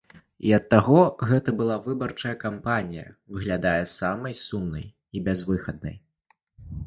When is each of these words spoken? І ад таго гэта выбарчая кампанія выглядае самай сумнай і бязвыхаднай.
І 0.49 0.53
ад 0.57 0.63
таго 0.73 1.01
гэта 1.31 1.53
выбарчая 1.87 2.31
кампанія 2.45 3.11
выглядае 3.35 3.75
самай 3.99 4.33
сумнай 4.45 4.85
і 5.19 5.25
бязвыхаднай. 5.31 5.95